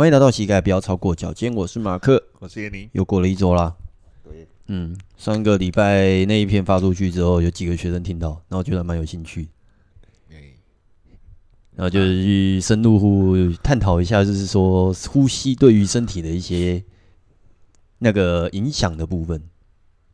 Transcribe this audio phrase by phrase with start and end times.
[0.00, 3.76] 欢迎来到膝盖不要超过脚尖，我是马克，我是叶宁，又过了一周啦。
[4.24, 9.46] 对，嗯，上个礼拜那一篇发出去之后，有几个学生听到，然后觉得蛮有兴趣，
[11.74, 16.82] 然后就是去深入探讨一下，就是说呼吸对于身体的一些
[17.98, 19.38] 那个影响的部分。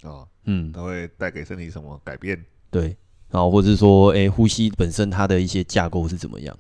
[0.03, 2.45] 哦，嗯，它会带给身体什么改变？
[2.73, 2.97] 对，
[3.31, 6.59] 然后或者是说，哎，呼吸本身它的一些架构是怎么样？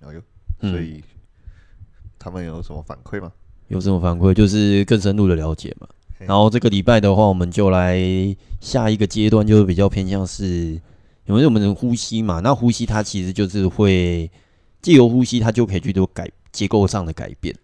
[0.00, 0.22] 哎呦，
[0.70, 1.04] 所以。
[2.18, 3.32] 他们有什么反馈吗？
[3.68, 4.32] 有什么反馈？
[4.32, 5.86] 就是更深入的了解嘛。
[6.20, 7.96] 然后这个礼拜的话，我们就来
[8.60, 10.80] 下一个阶段，就是比较偏向是，
[11.26, 12.40] 因为我们的呼吸嘛。
[12.40, 14.30] 那呼吸它其实就是会
[14.80, 17.54] 借由呼吸，它就可以去做改结构上的改变。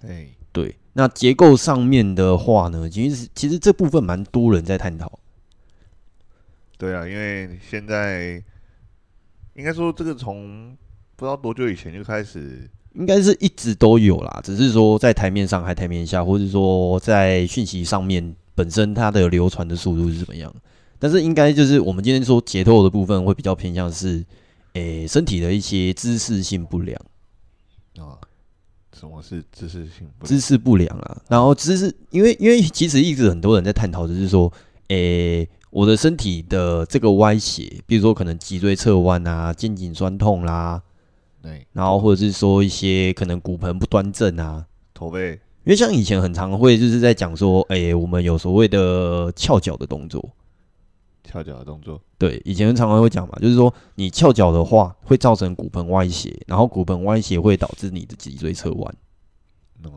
[0.00, 0.76] 对对。
[0.92, 5.18] 那结构上面的话呢，其实其实这部分蛮多人在探讨。
[6.78, 8.42] 对啊，因为现在
[9.54, 10.76] 应该说这个从
[11.16, 12.70] 不知道多久以前就开始。
[12.94, 20.52] 应该是一直都有啦，只是说在台面上还台面下，或者说在讯息上面本身它的流传的速度是怎么样？
[20.98, 24.24] 但是应该就是我们今天说解透的部分会比较偏向是，
[24.74, 27.00] 诶、欸、身体的一些姿势性不良
[27.96, 28.18] 啊。
[28.92, 30.28] 什么是姿势性不良？
[30.28, 31.22] 姿势不良啊？
[31.28, 34.52] 然后姿势，因为因为其实一直很多人在探讨，就是说，
[34.88, 40.82] 诶、欸、我的身体的这个歪斜，比如说可能脊椎侧弯啊，肩颈酸痛啦、啊。
[41.42, 45.32] 对，然后或者是说一些可能骨盆不端正啊，驼背，
[45.64, 50.22] 因为像以前很常会就是在讲说，哎、欸，我们有所谓的翘脚的动作，
[51.24, 58.94] 翘脚的动作，对，以前常常会讲嘛，就是说你翘脚的话会造成骨盆歪斜，然后骨盆歪斜会导致你的脊椎侧弯，
[59.82, 59.96] 那么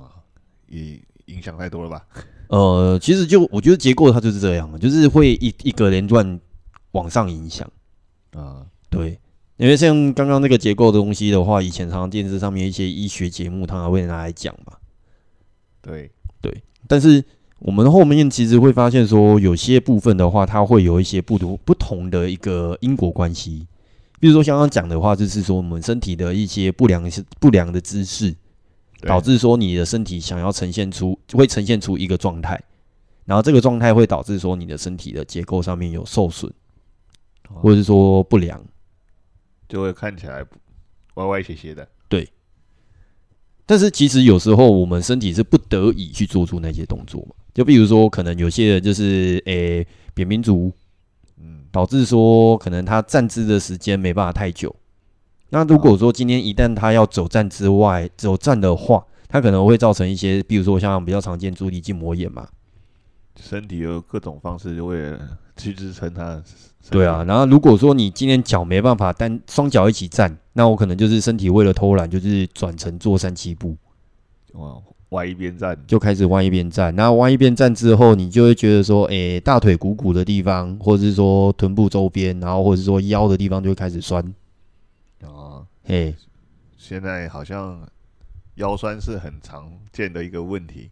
[0.68, 2.06] 也影响太多了吧？
[2.48, 6.40] 呃，其实就我觉得结构它就是这样，就是会一一个连贯
[6.92, 7.70] 往上影响。
[8.32, 9.20] 啊，对。
[9.64, 14.74] 因为像刚刚那个结构的东西的话，以前常常电视上面一些医学节目，他还会拿来讲嘛。
[15.82, 16.12] 对
[16.42, 17.24] 对，但是
[17.60, 23.66] 我们后面其实会发现说，有些部分的话，它会有一些不同不同的一个因果关系。
[24.20, 27.10] 比如说刚刚讲的话，就是说我们身体的一些不良
[27.40, 28.36] 不良的姿势，
[29.04, 32.62] 导致说你的身体想要呈现出会呈现出一个状态，
[33.24, 36.52] 然后这个状态会导致说你的身体的结构上面有受损，
[37.48, 38.62] 或者是说不良。
[39.74, 40.46] 就会看起来
[41.16, 42.30] 歪歪斜斜的，对。
[43.66, 47.34] 但是其实有时候我们身体是不得已去做出那些动作嘛。
[47.56, 50.72] 就比如说，可能有些人就是诶、欸、扁平足，
[51.40, 54.76] 嗯，导致说可能他站姿的时间没办法太久。
[55.50, 62.48] 那如果说今天一旦他要走站之外走站的话，他可能会造成一些，比如说像比较常见足底筋膜炎嘛。
[63.42, 65.18] 身体有各种方式就会
[65.58, 66.44] 去支撑它。
[66.92, 73.76] 对啊，然后如果说你今天脚没办法单双脚一起站，那我可能就是身体为了偷懒，就是转成坐三七步，
[74.54, 74.76] 哇，
[75.10, 76.94] 歪一边站就开始歪一边站。
[76.96, 84.22] 然后歪一边站之后，你就会觉得说，诶，大腿股骨的地方，或者是说臀部周边，然后或者是说腰的地方就会开始酸。
[85.22, 86.14] 啊，嘿，
[86.78, 87.80] 现在好像
[88.56, 90.92] 腰酸是很常见的一个问题。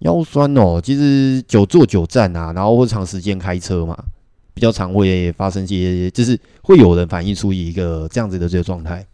[0.00, 3.96] 腰酸哦，其实久坐久站啊，然后或长时间开车嘛，
[4.54, 9.06] 比较常会发生一些，就是会有人反映出一个这样子的这个状态。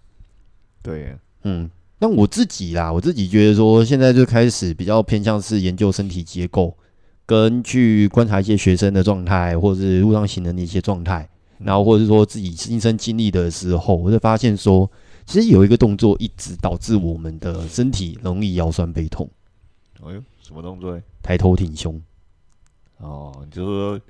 [0.83, 6.77] 对，嗯，那我自己啦，我自己觉得说，现在就开始比较偏向是研究身体结构，
[7.27, 14.89] 跟去观察一些学生的状态，或者是路上行人的一些状态，然后或者是说自己亲身经历的时候，我就发现说，
[15.27, 19.29] 其实有一个动作一直导致我们的身体容易腰酸背痛。
[20.05, 20.23] 哎呦。
[20.47, 20.97] 什么动作？
[21.23, 22.01] 抬头挺胸。
[22.99, 24.01] 哦，就是说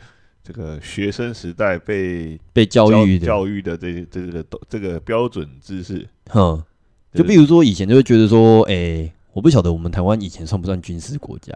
[0.43, 6.07] 这个学生时代被被教育的教育的这这个这个标准姿势。
[6.29, 6.63] 哼，
[7.15, 11.55] 就比如说以前就会觉得说，哎、欸，我不晓得我们台湾以前算不算军事国家？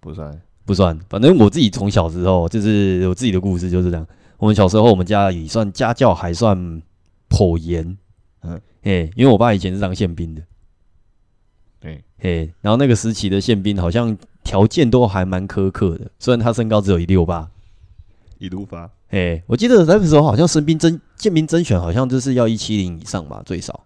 [0.00, 0.98] 不算，不算。
[1.10, 4.06] 反正我自己从小时候就是我自己的故事，就是这样。
[4.38, 6.80] 我们小时候，我们家里算家教还算
[7.28, 7.84] 颇严。
[8.40, 10.42] 嗯，哎、欸，因为我爸以前是当宪兵的。
[12.20, 17.50] 对，嘿，然后那个时期的宪兵好像条件都还蛮苛刻的，虽然他身高只有一六八，
[18.38, 23.84] 一六八，嘿，我记得那个时候好像征兵征宪兵征选好像就是要一七零以上吧，最少。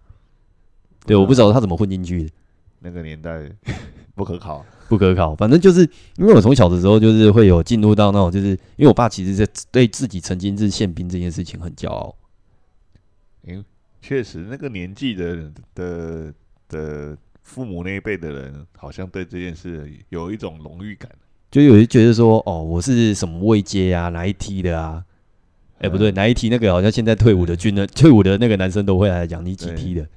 [1.05, 2.29] 对，我不知道他怎么混进去的。
[2.79, 3.49] 那个年代
[4.15, 5.35] 不可考，不可考。
[5.35, 5.81] 反正就是
[6.17, 12.15] 因为我从小的时候就是会有进入到那种，就是因为我爸其实在对自己曾经是宪兵这件事情很骄傲。
[13.45, 13.63] 嗯，
[14.01, 16.33] 确实那个年纪的的
[16.67, 17.17] 的。
[17.43, 21.11] 的父母那一辈的人好像对这件事有一种荣誉感，
[21.51, 25.03] 就有人觉得说，哦，我是什么位阶啊，哪一梯的啊？
[25.79, 30.07] 哎、欸，不对，哪一梯那个好像现在退伍的军人，退伍的那个男生都会来讲你几梯的。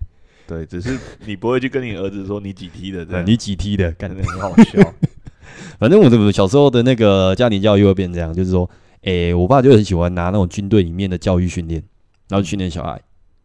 [0.46, 4.94] 对，只是你不会去跟你儿子说你几梯的，这样你几梯的，感觉很好笑。
[5.78, 8.70] 反正我的小时候的那个家庭教育会变这样，就是说，
[9.02, 11.82] 哎、欸，我爸就很喜欢拿那种军队里面的教育训练，
[12.28, 13.00] 然后训练小孩。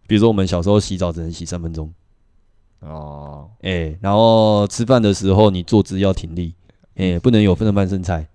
[0.06, 1.92] 比如说，我们小时候洗澡只能洗三分钟，
[2.82, 6.54] 哦，哎、欸，然后吃饭的时候你坐姿要挺立，
[6.96, 8.28] 哎、欸，不能有分的半身材，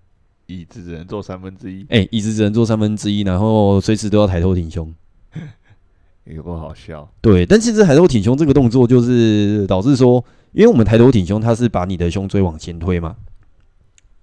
[0.45, 4.93] 椅子只能坐三分之一，哎、欸，椅子只能坐三分之一，然后随时都要抬头挺胸，
[6.23, 7.09] 有够好笑。
[7.21, 10.23] 对，但其实抬头挺胸这个动作就是导致说，
[10.53, 13.17] 因为我们抬头挺胸，它是把你的胸椎往前推嘛。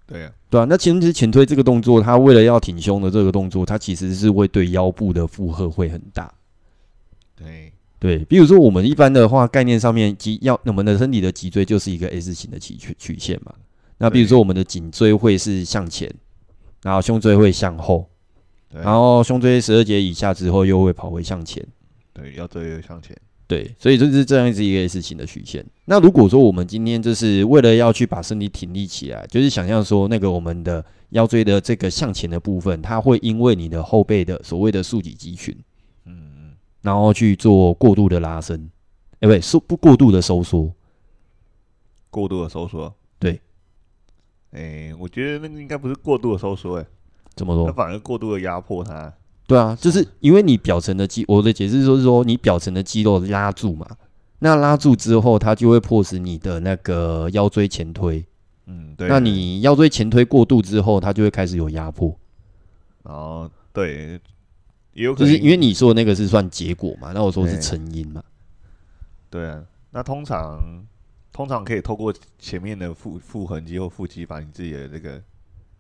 [0.07, 6.33] 对啊，对啊，那其实前推这个动作，它为了要挺胸的这个动作，它其实是会对腰部的负荷会很大。
[7.37, 7.74] 对
[8.05, 13.55] 对，比如说我们一般的话，概念上面脊要我们的身体的脊椎就是一个 S 型的曲曲线嘛。
[13.97, 16.15] 那比如说我们的颈椎会是向前，
[16.83, 18.07] 然后胸椎会向后，
[18.71, 21.67] 然后胸椎十二节以下之后又会跑回向前。
[22.13, 23.17] 对，腰椎又向前。
[23.47, 25.65] 对，所以就是这样子一个 S 型的曲线。
[25.87, 35.57] 那如果说我们今天就是为了要去把身体挺立起来，就是想象说那个我们的腰椎的这个向前的部分，它会因为你的后背的所谓的竖脊肌群。
[36.85, 38.61] 然后去做过度的拉伸，
[39.15, 40.71] 哎，不对，收不过度的收缩，
[42.11, 43.41] 过度的收缩，对，
[44.51, 46.85] 哎，我觉得那个应该不是过度的收缩，哎，
[47.35, 47.67] 怎么说？
[47.67, 49.11] 那反而过度的压迫它。
[49.47, 53.87] 对啊，就是因为你表层的肌，我的解释就是说，你表层的肌肉拉住嘛，
[54.41, 58.23] 那拉住之后，它就会迫使你的那个腰椎前推，
[58.67, 62.15] 嗯，对，那你腰椎前推过度之后，它就会开始有压迫，
[63.03, 64.21] 然后对。
[64.95, 68.23] 也有可能，就是因为你说的那个是算结果嘛，那我说是成因嘛。
[69.29, 70.59] 对啊，那通常
[71.33, 75.21] 通常可以透过前面的腹腹横肌或腹肌，把你自己的这个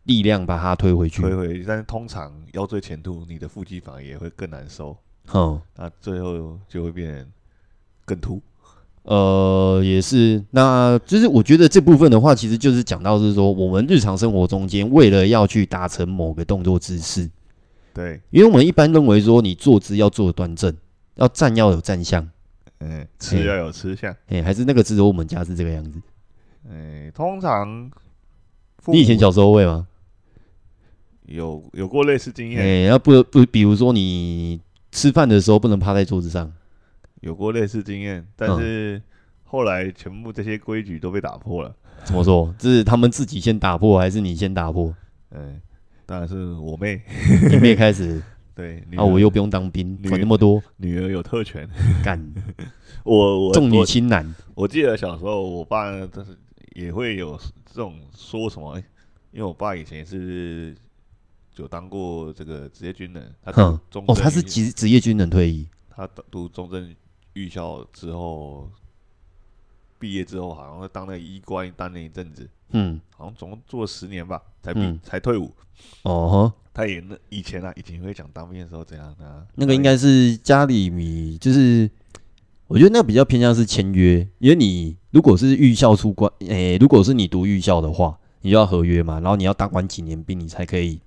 [0.02, 1.22] 力量把它推回去。
[1.22, 4.96] 推回去，但是通常腰椎前凸，你的腹肌反而也会更难收。
[5.32, 7.26] 嗯，那最后就会变
[8.04, 8.42] 更凸。
[9.04, 17.30] 呃，也是，那就是我觉得这部分的话，其实就是讲到是说，我们日常生活中间为了要去达成某个动作姿势。
[17.94, 20.76] 对，因为我们一般认为说，你坐姿要坐端正，
[21.14, 22.28] 要站要有站相，
[22.80, 26.02] 嗯，吃要有吃相，哎、还是那个只有我们家是这个样子，
[26.68, 27.88] 哎、欸，通常
[28.86, 29.86] 你以前小时候会吗？
[31.26, 36.52] 有有过类似经验，哎、欸，要不不，比如说你吃饭的时候不能趴在桌子上，
[37.20, 39.00] 有过类似经验，但是
[39.44, 41.74] 后来全部这些规矩都被打破了。
[42.02, 42.52] 怎么说？
[42.58, 44.92] 这是他们自己先打破，还是你先打破？
[45.30, 45.60] 嗯、欸。
[46.06, 47.02] 当然是我妹，
[47.50, 48.22] 你妹开始？
[48.54, 51.68] 对啊，我又不用当兵，管那么多，女儿有特权，
[52.04, 52.24] 干。
[53.02, 54.24] 我我重女轻男。
[54.54, 54.62] 我。
[54.62, 56.38] 我记得小时候，我爸呢，就是
[56.76, 57.36] 也会有
[57.66, 58.84] 这种说什么，欸，
[59.32, 60.72] 因为我爸以前是
[61.56, 63.50] 有当过这个职业军人，他
[63.90, 66.94] 中哦，他是职职业军人退役，他读中正
[67.32, 68.70] 预校之后，
[69.98, 72.48] 毕业之后好像会当那个医官，当了一阵子。
[72.74, 75.50] 嗯，好像总共做了十年吧，才毕、嗯、才退伍。
[76.02, 79.46] 哦呵，他也那以前啊，以前会讲当兵的时候怎样啊？
[79.54, 81.88] 那个应该是家里米，就是
[82.66, 91.00] 我觉得那个比较偏向是签约，因为你如果是预校出关，诶、欸，如果是你读预校的话，你就要合约嘛，然后你要当完几年兵，你才可以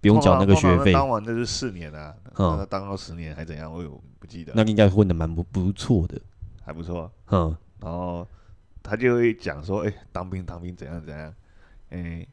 [0.00, 0.92] 不用缴那个学费。
[0.92, 3.72] 当完就是四年啊，嗯，当到十年还怎样？
[3.72, 4.52] 我有不记得。
[4.56, 6.18] 那个应该混的蛮不不错的，
[6.64, 7.10] 还不错。
[7.30, 8.26] 嗯，然后。
[8.84, 11.34] 他就会讲说：“哎、欸，当兵当兵怎样怎样？
[11.88, 12.28] 哎、欸，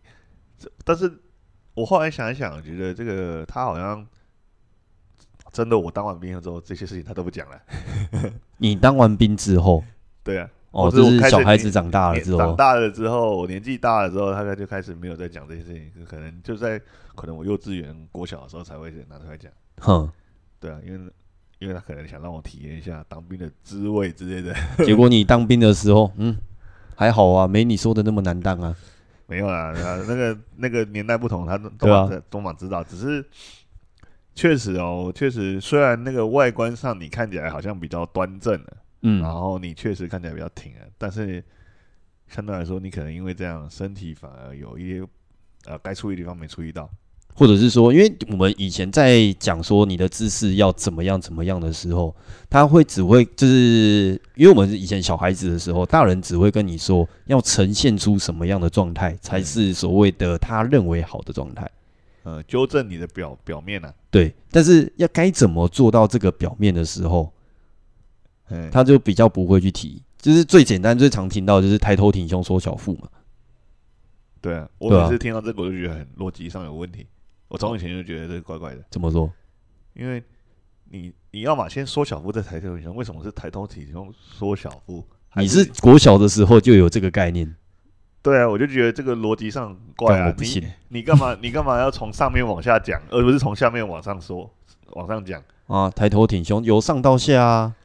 [0.60, 1.10] 这但是
[1.74, 4.06] 我后来想一想，觉得这个他好像
[5.54, 7.62] 真的，我当完兵了之后，这些事情他都不讲了。
[8.60, 9.82] 你当完兵之后，
[10.24, 16.78] 对啊，哦，就是小孩子长大了之后，长大了之后，我年纪大了之后，他就开始没有再讲这些事情，可能就在
[17.16, 19.50] 可能我幼稚园、国小的时候才会拿出来讲。
[19.78, 20.12] 哼，
[20.60, 21.12] 对啊，因为。”
[21.62, 24.52] 因为他可能想让我体验一下当兵的滋味之类的，
[24.84, 26.36] 结果你当兵的时候，嗯，
[26.96, 28.76] 还好啊，没你说的那么难当啊。
[29.28, 29.74] 没有啦，
[30.08, 32.84] 那个那个年代不同，他都都都蛮知道。
[32.84, 33.24] 只是
[34.36, 41.42] 确实哦，确实，虽然那个外观上你看起来好像比较端正了，嗯，然后你确实看起来比较挺啊，但是
[42.28, 45.08] 相对来说，你可能因为这样，身体反而有一些
[45.66, 46.90] 呃该注意的地方没注意到。
[47.34, 52.16] 或者是说，因为我们以前在讲说你的姿势要怎么样怎么样的时候，
[52.50, 61.70] 他会只会就是，因为我们以前小孩子的时候，大人只会跟你说要呈现出什么样的状态才是所谓的他认为好的状态，
[62.24, 67.32] 呃，纠正你的表表面啊，对，但是要该怎么做到这个表面的时候，
[68.72, 73.08] 他就比较不会去提，就是最简单最常听到就是抬头挺胸缩小腹嘛，
[74.42, 77.08] 对啊，我每次听到这个我就觉得很逻辑上有问题。
[77.52, 78.82] 我从以前就觉得这怪怪的。
[78.90, 79.30] 怎么说？
[79.94, 80.24] 因为
[80.90, 85.06] 你你要嘛先缩小腹再抬头挺胸，为什么是抬头挺胸缩小腹？
[85.36, 87.54] 你是国小的时候就有这个概念？
[88.22, 90.32] 对啊，我就觉得这个逻辑上怪啊！
[90.32, 94.50] 不信你你干嘛你干嘛要从上面往下讲，而不是从下面往上说
[94.92, 95.90] 往上讲啊？
[95.90, 97.76] 抬头挺胸，由上到下啊，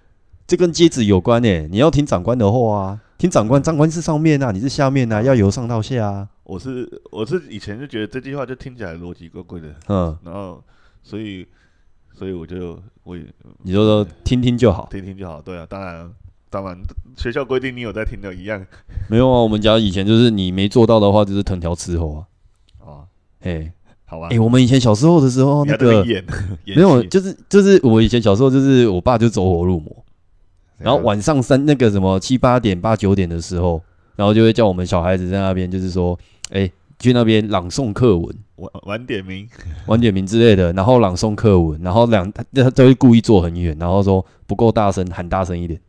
[0.46, 1.66] 这跟阶级有关诶。
[1.68, 6.28] 你要听长官的话啊，听长官，长官是上面啊，你是下面啊，要由上到下啊。
[6.44, 10.62] 我是我是以前就觉得这句话就听起来逻辑怪怪的，嗯，然后
[11.02, 11.46] 所以
[12.12, 13.24] 所以我就我也
[13.62, 16.10] 你就说听听就好，听听就好，对啊，当然。
[16.48, 16.78] 当然，
[17.16, 18.64] 学校规定你有在听的一样。
[19.10, 22.24] 没有啊，我们家以前就是你没做到的话，就是藤条伺候啊。
[22.78, 23.04] 哦，
[23.40, 23.70] 嘿，
[24.04, 24.28] 好吧。
[24.30, 26.04] 哎，我们以前小时候的时候，那个
[26.64, 30.04] 没有，就是就是我以前小时候，就是我爸就走火入魔，
[30.78, 33.82] 然后晚上三那个什么七八点八九点的时候，
[34.14, 36.18] 然后就会叫我们小孩子在那边，就是说，
[36.50, 39.48] 哎，去那边朗诵课文，晚晚点名，
[39.86, 45.80] 晚点名之类的，然后朗诵课文，然后两他他都会故意坐很远，然后说不够大声，喊大声一点。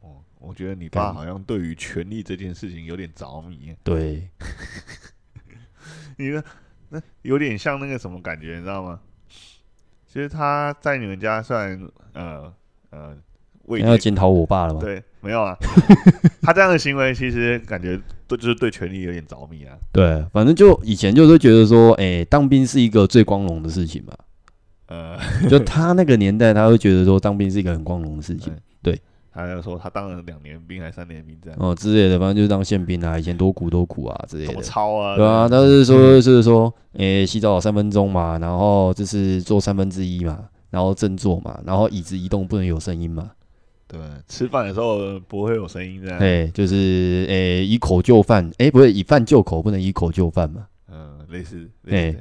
[0.00, 3.74] 哦我觉得你爸好像对于权力这件事情有点着迷。
[3.84, 4.28] 对，
[6.16, 6.42] 你呢？
[6.90, 8.98] 那有点像那个什么感觉，你知道吗？
[10.06, 11.78] 其实他在你们家算
[12.14, 12.50] 呃
[12.88, 13.14] 呃，
[13.68, 14.80] 为要检讨我爸了吗？
[14.80, 15.56] 对，没有啊。
[16.42, 19.76] 他这样的行为其实感觉对就是对权力有点着迷啊。
[19.92, 24.12] 对，反正就以前就是觉得说，哎、欸，当兵是一个最光荣的事情嘛。
[24.88, 28.52] 呃，就他那个年代，他会觉得说当兵是一个很光荣的事情。
[28.52, 29.00] 嗯、对。
[29.30, 34.54] 他就说他当了两年兵还是三年兵这样哦之类的，反正就是当宪兵啊，以前多苦多苦啊之类的。
[34.54, 43.30] 对啊，他是说，就是说，诶，洗澡三分钟嘛，然后就是做三分之一嘛，然后正坐嘛，然后椅子移动不能有声音嘛。
[43.88, 46.18] 对，吃饭的时候不会有声音这样。
[46.18, 50.66] 对，就是诶，以口就饭，哎，不是以饭就口，不能以口就饭嘛。
[50.90, 52.18] 嗯，类似，类似。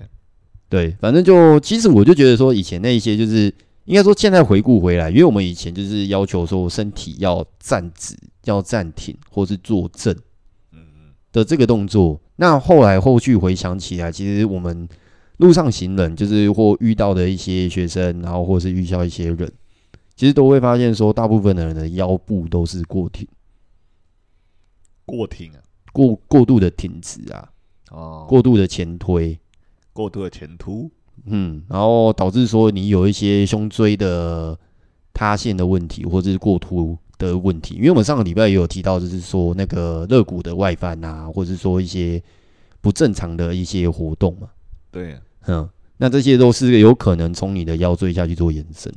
[0.69, 3.53] 对，反正就其实我就觉得说，以前那一些就是。
[3.87, 10.13] 应该说，现在回顾回来，因为我们以前就是要求说身体要站直、要站挺，或是坐正，
[10.73, 12.19] 嗯嗯的这个动作。
[12.35, 14.85] 那后来后续回想起来，其实我们
[15.37, 19.49] 路上行人，就是或遇到的一些学生，然后或是遇到一些人，
[20.17, 23.25] 其实都会发现说，大部分的人的腰部都是过挺，
[25.05, 25.59] 过挺啊，
[25.93, 27.49] 过过度的挺直啊，
[27.91, 29.39] 哦，过度的前推，
[29.93, 30.89] 过度的前凸。
[31.25, 34.57] 嗯，然后导致说你有一些胸椎的
[35.13, 37.75] 塌陷的问题，或者是过凸的问题。
[37.75, 42.21] 因为我们上个礼拜也有提到，就是说那个肋骨的外翻啊，或者是说一些
[42.81, 44.49] 不正常的一些活动嘛。
[44.89, 48.91] 对啊，嗯，那这些都是有可能从你的腰椎下去做延伸。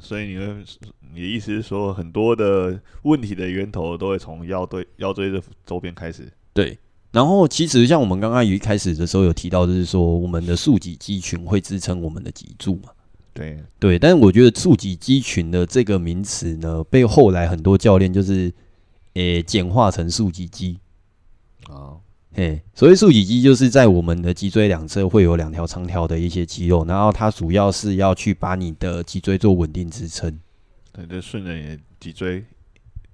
[0.00, 0.64] 哦，所以你会，
[1.14, 6.32] 你的意思是说，很多的问题的源头都会从腰椎、腰椎的周边开始？
[6.54, 6.78] 对。
[7.12, 12.90] 然后，其实像我们刚刚一开始的时候有提到，就是说我们的竖脊肌群会支撑我们的脊柱嘛。
[13.34, 18.52] 对对，但是我觉得竖脊肌群的这个名词呢，被后来很多教练就是
[19.14, 20.78] 诶简化成竖脊肌。
[21.68, 21.98] 啊，
[22.32, 30.38] 嘿，所谓竖脊肌就是在我们的脊椎两侧会有两条长条的一些肌肉，然后它主要是要去把你的脊椎做稳定支撑。
[30.92, 32.44] 对，就顺着你的脊椎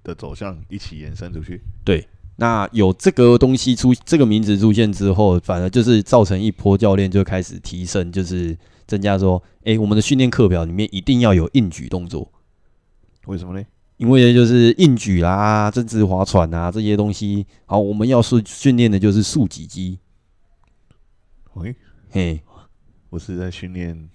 [0.03, 1.61] 的走向一起延伸出去。
[1.85, 2.07] 对。
[2.39, 8.55] 那有这个东西出这个名字出现之后，反而就是造成一波教练就开始提升，就是
[8.87, 12.31] 增加说，哎、欸，我们的训练课表里面一定要有硬举动作。
[13.25, 13.67] 为什么呢？
[13.97, 19.99] 因为就是硬举啦、正姿划船啊这些东西，好，我们要训训练的就是竖脊肌。
[21.55, 21.75] 喂，
[22.11, 22.41] 嘿，
[23.11, 24.09] 我是在训练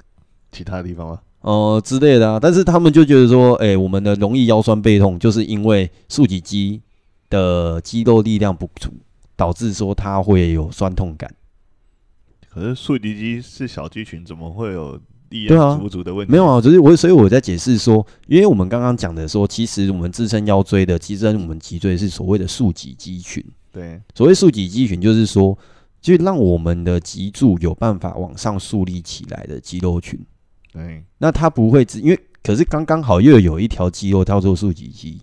[0.51, 1.21] 其他地方吗？
[1.41, 6.81] 哦、呃、之类的啊，但是他们就觉得说，哎、欸，我们的容易腰酸背痛，就是因为竖脊肌。
[7.31, 8.91] 的肌肉力量不足，
[9.37, 11.33] 导致说它会有酸痛感。
[12.49, 14.99] 可是竖脊肌是小肌群，怎么会有
[15.31, 16.31] 力量不足的问题？
[16.31, 23.43] 没有啊，只是我所以我在解释说，因为我们刚刚讲的说，其实我们支撑腰椎的，支撑我们脊椎是所谓的竖脊肌群。
[23.71, 25.57] 对，所谓竖脊肌群，就是说，
[26.01, 30.19] 就让我们的脊柱有办法往上竖立起来的肌肉群。
[30.73, 35.21] 对，那它不会只因为，可是刚刚好又有一条肌肉叫做竖脊肌。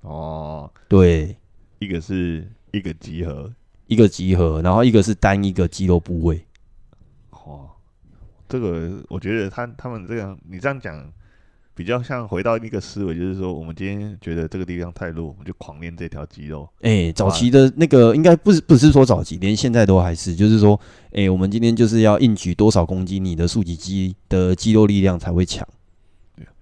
[0.00, 1.36] 哦，对，
[1.80, 3.52] 一个是一个集合，
[3.86, 6.42] 一个集合，然后一个是单一个肌肉部位。
[8.50, 11.02] 哦，这个我觉得他他们这样，你这样讲
[11.74, 16.68] 比较像回到一个思维，就是说我们今天觉得这个地方太弱，我们就狂练这条肌肉。
[16.82, 25.66] 哎、欸，早期的那个应该不是不是说早期，连现在都还是，就是说，哎、欸，我们今天就是要硬举多少公斤，你的竖脊肌的肌肉力量才会强。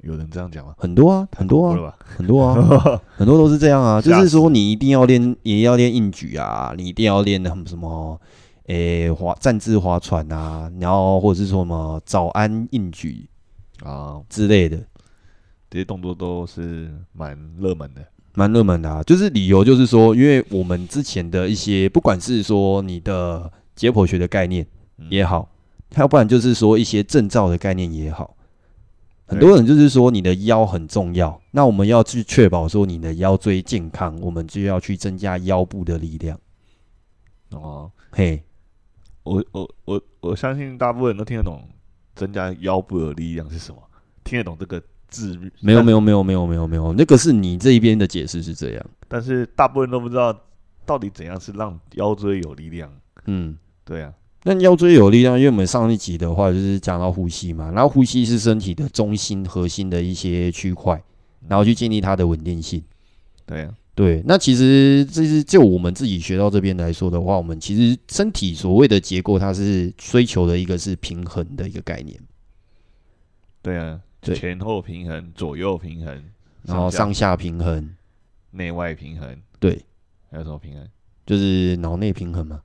[0.02, 0.74] 有人这样讲吗？
[0.78, 2.54] 很多啊，很多啊，很多啊，
[3.16, 4.00] 很多都是这样啊。
[4.00, 8.20] 就是说，你一定要练，也要练硬举啊，你一定要练什么？
[8.68, 13.28] 诶、欸，划站姿划船啊，然后或者是说什么早安应举
[13.82, 14.78] 啊之类的，
[15.70, 19.02] 这些动作都是蛮热门的，蛮热门的啊。
[19.02, 24.66] 就是理由就是说，因为我们之前的一些，不管是说你的解剖学的概念
[25.08, 25.50] 也好，
[25.96, 28.36] 要不然就是说一些证照的概念也好。
[29.26, 36.38] 很多人就是说你的腰很重要，那我们要去确保说你的腰椎健康，我们就要去增加腰部的力量。
[37.50, 38.42] 哦，嘿，
[39.28, 41.62] 我我我我相信大部分人都听得懂
[42.14, 43.80] 增加腰部的力量是什么，
[44.24, 45.38] 听得懂这个字？
[45.60, 50.34] 没有没有没有没有没有没有，那个是你这一边的解释是这样，但是大部分人都不知道
[50.86, 52.90] 到底怎样是让腰椎有力量。
[53.26, 54.12] 嗯，对啊。
[54.44, 61.02] 那腰椎有力量，因为我们上一集的话就是讲到呼吸嘛，然后呼吸是身体的中心核心的一些区块，
[61.48, 62.82] 然后去建立它的稳定性。
[63.44, 64.22] 对啊，对。
[64.24, 72.16] 那其实这是就我们自己学到这边来说的话，我们其实身体所谓的结构，它是追求的一个是平衡的一个概念。
[73.60, 76.24] 对啊，对，前后平衡，左右平衡，
[76.62, 77.90] 然后上下平衡，
[78.52, 79.36] 内外平衡。
[79.58, 79.84] 对，
[80.30, 80.88] 还有什么平衡？
[81.26, 82.62] 就是脑内平衡嘛。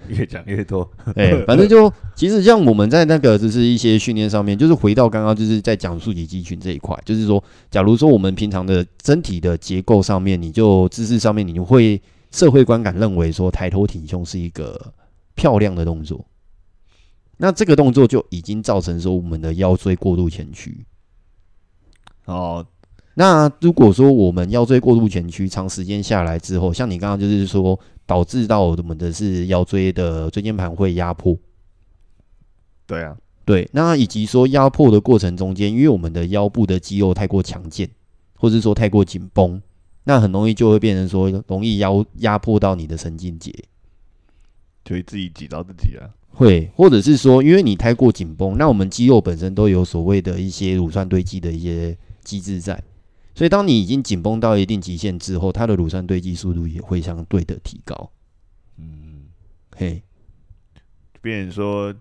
[0.08, 12.00] 越讲越多，哎， 反正就其实像我们在那个就是一些训练上面，就是回到刚刚就是在讲竖脊肌群这一块，就是说，假如说我们平常的身体的结构上面，你就姿势上面，你就会
[12.30, 14.94] 社会观感认为说抬头挺胸是一个
[15.34, 16.24] 漂亮的动作，
[17.36, 20.84] 那这个动作就已经造成说我们的腰椎过度前屈。
[22.24, 22.66] 哦，
[23.18, 27.78] 那如果说我们腰椎过度前屈，长时间下来之后，像你刚刚就是说。
[28.08, 31.36] 导致到我们的是腰椎的椎间盘会压迫，
[32.86, 37.86] 对啊，对，那以及说压迫的过程中间，因为我们的腰部的肌肉太过强健，
[38.34, 39.60] 或者说太过紧绷，
[40.04, 43.54] 那很容易就会变成说容易压压迫到你的神经节，
[44.82, 46.10] 就会自己挤到自己了。
[46.30, 51.94] 会，或者是说因为你太过紧绷，那我们肌肉本身都有所谓的一些乳酸堆积的一些
[52.24, 52.82] 机制在。
[53.38, 58.10] 所以，当你已经紧绷到一定极限之后，它的乳酸堆积速度也会相对的提高。
[58.78, 59.26] 嗯，
[59.76, 60.02] 嘿，
[61.22, 61.94] 变成说，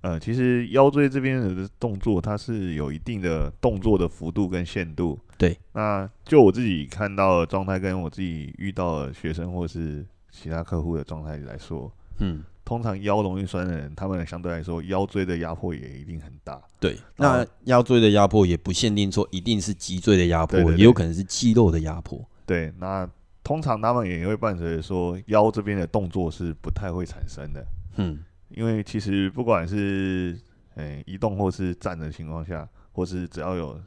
[0.00, 5.16] 呃，其实腰椎这边的动作，它是有一定的动作的幅度跟限度。
[5.36, 12.42] 对，那就我自己看到的状态，跟我自己遇到的学生或是其他客户的状态来说，嗯。
[12.68, 16.60] 通常腰容易酸的人，他们相对来说腰椎的压迫也一定很大。
[16.78, 22.22] 对，那腰椎的压迫也不限定说一定是脊椎的压迫，也有可能是肌肉的压迫。
[22.44, 23.08] 对，那
[23.42, 27.66] 通常他们也会伴随着说腰这边的动作是不太会产生的。
[27.96, 30.38] 嗯，因为其实不管是
[30.74, 33.80] 诶、欸、移动或是站的情况下，或是只要有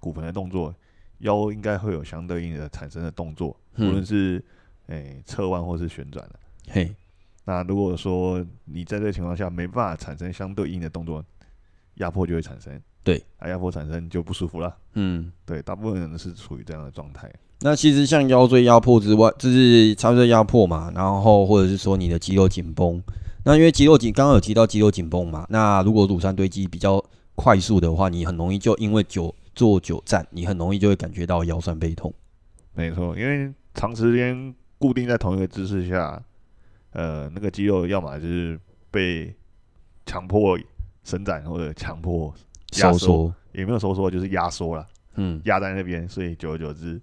[0.00, 0.74] 骨盆的动作，
[1.18, 4.44] 腰应该会有相对应的产生的动作，无论是
[4.88, 6.40] 诶侧弯或是旋转的。
[6.70, 6.92] 嘿。
[7.50, 11.20] 那如果说你在这个情况下没办法产生相对应的动作，
[11.94, 12.80] 压迫就会产生。
[13.02, 14.72] 对，啊，压迫产生就不舒服了。
[14.92, 17.28] 嗯，对，大部分人是处于这样的状态。
[17.62, 23.02] 那其实像腰椎压迫之外，就是腰椎压迫嘛，然后或者是说你的肌肉紧绷。
[23.44, 32.14] 那因为肌肉紧，刚刚有提到肌肉紧绷嘛，那如果乳酸堆积比较快速的话，你很容易就因为久坐久站，你很容易就会感觉到腰酸背痛。
[32.74, 36.22] 没错，因为长时间固定在同一个姿势下。
[36.92, 38.58] 呃，那个肌肉要么就是
[38.90, 39.34] 被
[40.06, 40.58] 强迫
[41.04, 42.34] 伸展，或者强迫
[42.72, 44.86] 收缩，也没有收缩，就是压缩了。
[45.14, 47.00] 嗯，压在那边，所以久而久之，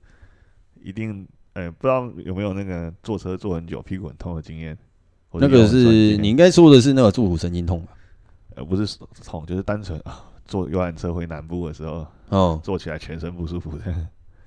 [0.82, 4.78] 一定呃，不知道有没有那个坐车坐很久屁股很痛的经验。
[5.34, 7.92] 那个是你应该说的是那个坐骨神经痛吧？
[8.56, 13.84] 呃，不是痛，就是单纯啊，坐游览车回南部的时候，哦，坐起来全身不舒服的，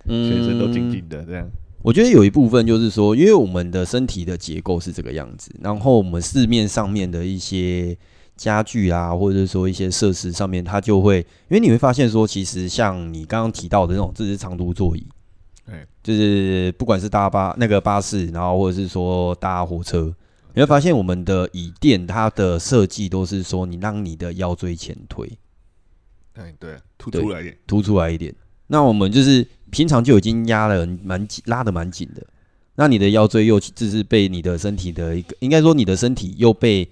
[0.05, 1.49] 嗯，全身都紧紧的这样。
[1.83, 7.97] 我觉得有一部分就是说，因为我们的身体的结构是这个样子，然后我们市面上面的一些
[8.37, 15.07] 家具啊，或者是说一些设施上面，它就会，因为你会发现说，其实像你刚刚提到的那种，这是长途座椅，
[15.73, 20.15] 哎，就是不管是搭巴那个巴士，然后或者是说搭火车，
[20.53, 25.27] 你会发现我们的椅垫它的设计都是说，你让你的腰椎前推，
[26.35, 28.35] 哎，对，凸出来一点，凸出来一点，
[28.67, 29.47] 那我们就是。
[29.71, 32.27] 平常就已经压了蛮紧，拉的蛮紧的。
[32.77, 36.89] 那你的腰椎又就是被你的身体的一个，应该说你的身体又被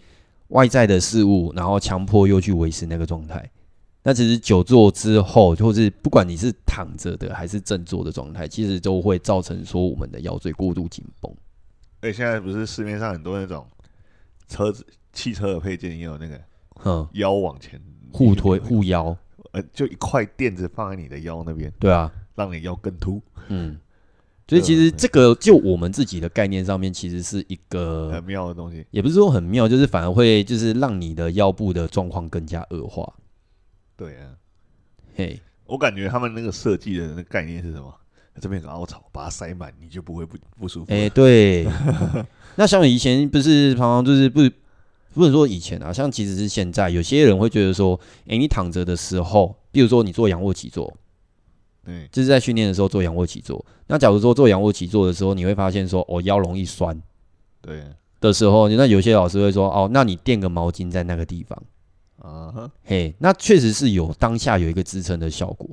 [0.49, 3.51] 外在的事物，然后强迫又去维持那个状态。
[4.03, 11.35] 那其实久坐之后，或是不管你是躺着的还是正坐的状态，其实都会造成说我们的腰椎过度紧绷。
[12.01, 13.67] 哎，现在不是市面上很多那种
[14.47, 16.41] 车子、汽车的配件也有那个，
[16.85, 17.81] 嗯，腰往前
[18.13, 19.17] 护推护腰，
[19.53, 21.73] 呃，就一块垫子放在你的腰那边。
[21.79, 22.13] 对啊。
[22.39, 23.77] 让你腰更凸，嗯，
[24.47, 33.13] 所以其实这个就我们自己的概念上面，其实是一个很妙的东西，也不是说很妙，就是反而会就是让你的腰部的状况更加恶化。
[33.97, 34.31] 对啊，
[35.17, 37.93] 嘿，我感觉他们那个设计的那个概念是什么？
[38.41, 40.95] 这边有个凹槽，把它塞满，你就不会不不舒服。
[40.95, 41.67] 哎，对。
[42.55, 44.49] 那像以前不是常常就是不
[45.13, 47.99] 不能说以前啊，像其实是现在，有些人会觉得说，
[48.29, 50.97] 哎，你躺着的时候，比如说你做仰卧起坐，
[51.89, 53.65] 对，就是在训练的时候做仰卧起坐。
[53.87, 56.95] 那假如说做仰卧起坐的时候，你会发现说，哦，腰容易酸，
[57.63, 57.83] 对
[58.21, 61.59] 的时候，那有些老师会说，哦，那你垫个毛巾在那个地方，
[62.21, 65.67] 啊哈，嘿，那确实是有当下有一个支撑的效果。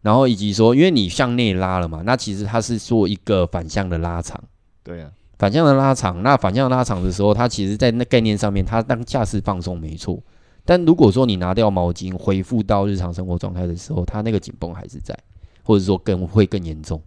[0.00, 4.42] 然后以及说，因为你向内拉了嘛，那其实它是做一个反向的拉长。
[4.82, 6.20] 对呀、啊，反向的拉长。
[6.24, 10.20] 那反向的拉长的时候，它其实在那概念上面，它当下是放松没错。
[10.64, 15.16] 但如果说你拿掉毛巾，恢复到日常生活状态的时候，它那个紧绷还是在，
[15.62, 17.02] 或者说更会更严重。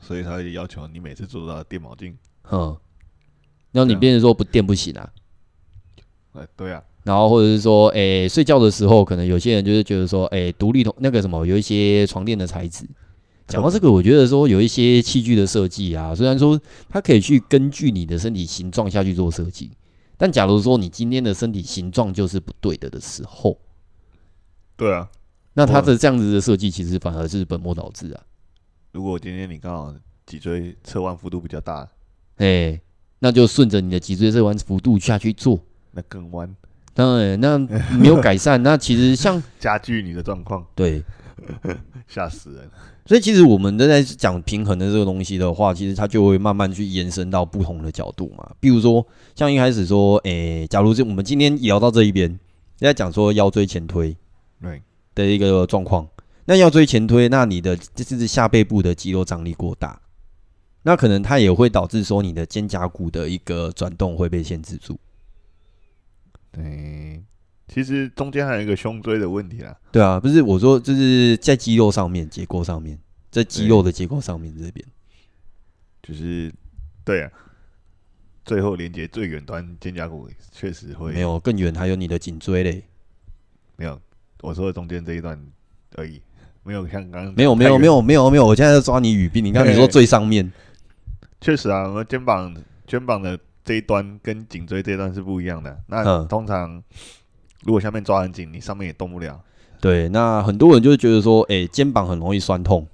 [0.00, 2.14] 所以他会要求你每次做到垫毛巾。
[2.50, 2.76] 嗯，
[3.72, 5.10] 然后你变成说不垫不行啊？
[6.32, 6.82] 哎，对啊。
[7.04, 12.88] 然后或者是说，诶、欸，睡觉的时候，可能有些人就是觉得说，诶、欸，独立同那个什么，有一些床垫的材质。
[13.46, 19.70] 讲到这个，我觉得说有一些器具的设计啊，虽然说它可以去根据你的身体形状下去做设计，
[20.16, 23.58] 但假如说你今天的身体形状就是不对的的时候，
[24.76, 25.08] 对啊，
[25.54, 28.22] 那它的这样子的设计其实反而是本末倒置啊。
[28.92, 29.94] 如果今天你刚好
[30.26, 31.88] 脊椎侧弯幅度比较大，
[32.36, 32.80] 哎、欸，
[33.18, 35.58] 那就顺着你的脊椎侧弯幅度下去做，
[35.92, 36.54] 那更弯。
[36.92, 37.58] 当然，那
[37.98, 41.02] 没有改善，那其实像 加剧你的状况，对，
[42.06, 42.70] 吓死人。
[43.06, 48.50] 所以其实我们都在讲平衡的这个东西的话，其实它就会慢慢去延伸到不同的角度嘛。
[48.60, 52.38] 比如说，像一开始说，诶、欸，假如是我们今天聊到这一边，
[52.78, 54.16] 在讲说腰椎前推，
[54.60, 54.82] 对
[55.14, 56.08] 的一个状况，
[56.46, 60.00] 那腰椎前推，那你的就是下背部的肌肉张力过大，
[60.82, 64.98] 那可能它也会导致说你的肩胛骨的一个转动会被限制住。
[66.50, 67.22] 对，
[67.66, 69.76] 其实中间还有一个胸椎的问题啦。
[69.90, 72.98] 对啊，不是我说，就是在肌肉上面结构上面，
[73.30, 74.86] 在肌肉的结构上面这边，
[76.02, 76.52] 就是
[77.04, 77.30] 对啊，
[78.44, 82.84] 最后连接最远端肩胛骨确实会没有更远，还有你的颈椎嘞，
[83.76, 84.00] 没有，
[84.42, 85.38] 我说的中间这一段
[85.96, 86.20] 而已，
[86.62, 90.52] 没有像刚刚没有没有没有没有没有，我现在在抓你语病，你刚刚你说最上面，
[91.40, 92.54] 确实啊，我肩膀
[92.86, 93.38] 肩膀的。
[93.66, 95.74] 这一端跟颈椎这一段是不一样的。
[95.86, 96.82] 那通常
[97.64, 99.42] 如果下面抓很紧，你上面也动不了。
[99.80, 102.86] 对，那很多人就会觉得说，哎、欸，肩膀很容易酸痛，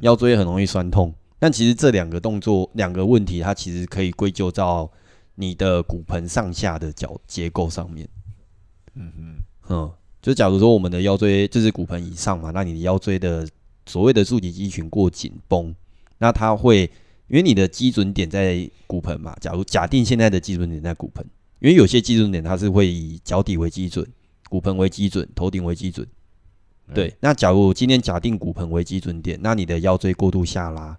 [0.00, 1.12] 腰椎很容易酸痛。
[1.38, 4.90] 但其实这两个动作、两个问题，它其实可以归咎到
[5.36, 8.08] 你的骨盆上下的角结构上面。
[8.94, 13.48] 嗯哼嗯，就假如说我们的腰椎就是骨盆以上嘛，那你的腰椎的
[13.86, 15.74] 所谓的竖脊肌群过紧绷，
[16.18, 16.90] 那它会。
[17.28, 21.22] 因为你的基准点在骨盆嘛，假如假定现在的基准点在骨盆，
[21.60, 24.06] 因为有些基准点它是会以脚底为基准，
[24.48, 26.06] 骨盆为基准，头顶为基准。
[26.94, 30.98] 对，那假如今天假定骨盆为基准点，那你的腰椎过度下拉，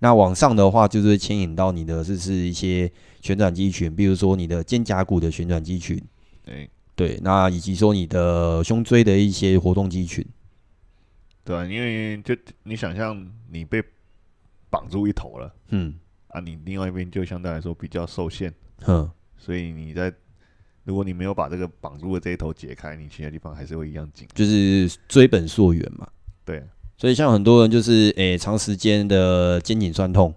[0.00, 6.02] 那往上的话就是牵引到你的就是一些旋转肌群，比如说你的肩胛骨的旋转肌群，
[6.44, 10.26] 对对，那以及说你的胸椎的一些活动肌群，
[11.44, 13.82] 对啊，因为就你想象你被。
[14.68, 15.94] 绑住一头了，嗯，
[16.26, 20.12] 啊，你另外一边就相对来说比较受限，哼，所以你在
[20.84, 26.06] 如果你没有把这个绑住的这一头解开，你其他地方还是会一样紧，就是追本溯源嘛，
[26.44, 26.62] 对，
[26.96, 30.32] 所以像很多人就是诶、欸、长时间的肩颈酸痛，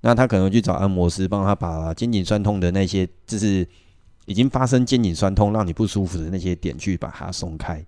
[0.00, 3.66] 那他可能去找按摩师帮他把肩颈酸痛的那些就是
[4.26, 7.84] 已经发生肩颈酸痛让你不舒服的那些点去把它松开。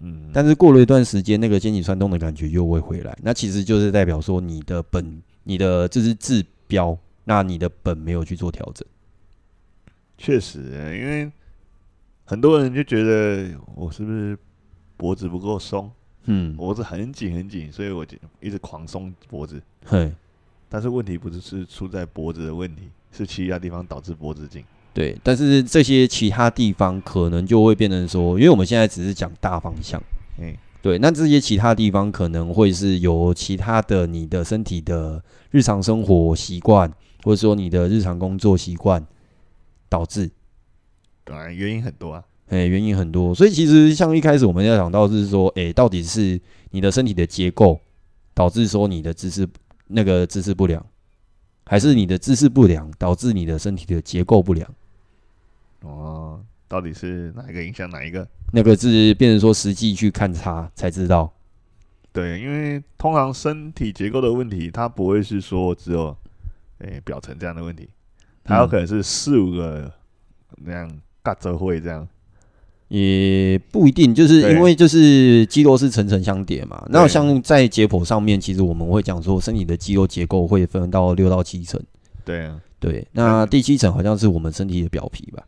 [0.00, 8.86] 嗯，但是过了一段时间，那个肩颈酸痛的感觉又会回来，那其实就是代表说你的本、你的这是治标，那你的本没有去做调整。
[10.18, 10.58] 确实，
[10.98, 11.30] 因为
[12.24, 14.36] 很多人就觉得我是不是
[14.96, 15.90] 脖子不够松？
[16.24, 19.62] 嗯，脖子很紧很紧，所以我就一直狂松脖子。
[19.86, 20.12] 嘿，
[20.68, 24.62] 但是问题不是是出在脖子的问题，是其他地方导致脖子紧。
[24.92, 30.02] 对，但是这些其他地方可能就会变成说，因为我们现在只是讲大方向，
[30.38, 30.52] 嗯，
[30.82, 39.06] 对，那这些其他地方可能会是由其他的你的身体的日常生活习惯，或者说你的日常工作习惯
[39.88, 40.30] 导致，
[41.24, 47.80] 当然原因很多啊，哎，原因很多，所以其实像一开始我们要想到是说，哎，到底是你的身体的结构
[48.34, 49.48] 导致说你的姿势
[49.86, 50.84] 那个姿势不良，
[51.64, 54.74] 还是你的姿势不良导致你的身体的结构不良？
[55.82, 58.26] 哦，到底是哪一个影响哪一个？
[58.52, 61.32] 那个是变成说实际去看它才知道。
[62.12, 66.16] 对，因为通常身体结构的问题，它不会是说只有
[66.78, 67.88] 诶、欸、表层这样的问题，
[68.48, 69.92] 它有可能是四五个
[70.64, 70.90] 那样
[71.22, 72.08] 尬折会这样。
[72.88, 76.82] 也不一定，就是因为就是肌肉是层层相叠嘛。
[76.88, 81.78] 那像在解剖上面，其实我们会讲说，身体的肌肉结构会分到六到七层。
[82.24, 83.06] 对啊，对。
[83.12, 85.44] 那第七层好像是我们身体的表皮吧？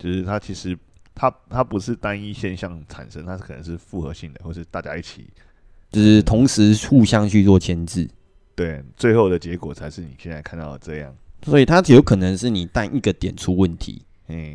[0.00, 0.76] 就是它其实
[1.14, 5.28] 它它不是单一现象产生，它是可能是复合性的，或是大家一起，
[5.92, 8.10] 就是同时互相去做牵制。
[8.56, 11.14] 对，最后的结果才是你现在看到的这样。
[11.44, 14.02] 所以它有可能是你单一个点出问题，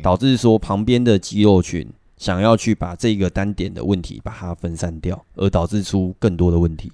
[0.02, 1.86] 导致说旁边的肌肉群。
[2.18, 6.90] 想要去把这个单点的问题把它分散掉，而导致出更多的问题。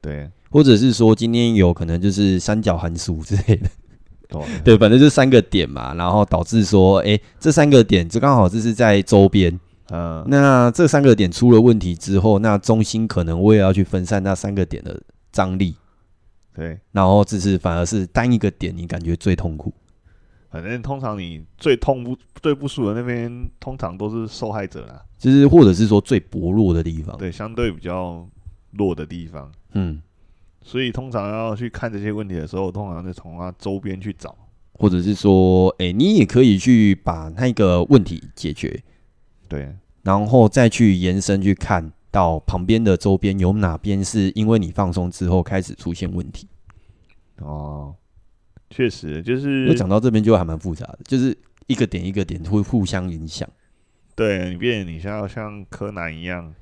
[0.00, 3.68] 对，或者是说今天有可能就是三角函数之类的。
[4.62, 9.58] 对，反正就三个点嘛，然后导致说，哎，这三个点就刚好这是在周边。
[9.90, 15.74] 嗯，那这三个点出了问题之后，那中心可能我也要去分散那三个点的张力。
[16.54, 19.72] 对，然后只是反而是单一个点，你感觉最痛苦。
[20.50, 28.28] 反正通常你最痛不最不舒服的那边，通常都是受害者啦，就是或者是说最薄弱的地方，对，相对比较
[28.72, 30.02] 弱的地方，嗯，
[30.60, 34.36] 所以通常要去看这些问题的时候，通常就从它周边去找，
[34.72, 38.82] 或者是说，哎、欸，你也可以去把那个问题解决，
[39.46, 46.48] 对，然后再去延伸去看到旁边的周边有哪边是因为你放松之后开始出现问题，
[47.38, 47.94] 哦。
[48.72, 53.48] 确实，就是我讲到这边就还蛮复杂的，就是一个点一个点会互相影响。
[54.14, 56.54] 对，你变你像要像柯南一样，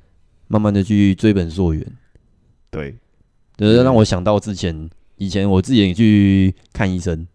[0.47, 1.87] 慢慢的去追本溯源。
[2.71, 2.97] 对，
[3.59, 7.27] 就是让我想到之前以前我自己也去看医生，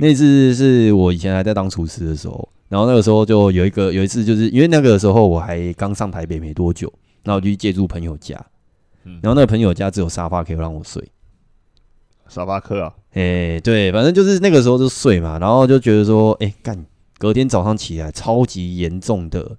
[0.00, 6.90] 那次是我以前还在当厨师的时候，然后那个时候就有一个有一次，就是因为那个时候我还刚上台北没多久，
[7.22, 8.34] 然后我就去借住朋友家，
[9.04, 11.02] 然后那个朋友家只有沙发可以让我睡。
[12.28, 16.86] 沙发客啊，哎、欸，对，反正就是那个时候就睡嘛，然后就觉得说，哎、欸，干，
[17.18, 19.56] 隔天早上起来超级严重的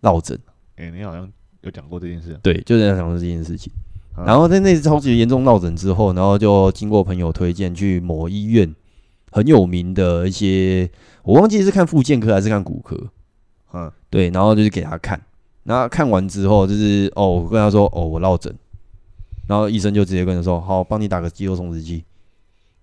[0.00, 0.36] 落枕。
[0.76, 2.36] 哎、欸，你好像有讲过这件事。
[2.42, 3.72] 对，就是在讲过这件事情。
[4.16, 8.74] 啊、然后在那次超级严重落枕之后，然后就经过朋友推荐去某医院
[9.30, 10.90] 很有名的一些，
[11.22, 12.96] 我忘记是看复健科还是看骨科。
[13.72, 15.22] 嗯、啊，对，然后就是给他看，
[15.64, 18.54] 然后看完之后就是，哦，我跟他说，哦，我落枕。
[19.46, 22.04] 然后医生就直接跟他说：“好，帮你打个肌肉松弛剂。”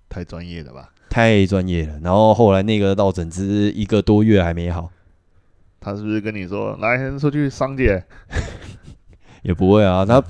[0.09, 0.89] 太专业了吧？
[1.09, 1.99] 太专业了。
[2.03, 4.91] 然后后来那个落枕只是一个多月还没好。
[5.79, 8.03] 他是不是跟你说：“来，出去桑姐？”
[9.43, 10.05] 也不会啊。
[10.05, 10.21] 他